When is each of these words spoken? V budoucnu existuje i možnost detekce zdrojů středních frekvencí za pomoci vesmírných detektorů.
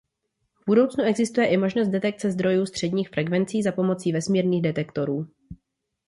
V 0.55 0.63
budoucnu 0.65 1.03
existuje 1.03 1.47
i 1.49 1.57
možnost 1.57 1.87
detekce 1.87 2.31
zdrojů 2.31 2.65
středních 2.65 3.09
frekvencí 3.09 3.63
za 3.63 3.71
pomoci 3.71 4.11
vesmírných 4.11 4.61
detektorů. 4.61 5.27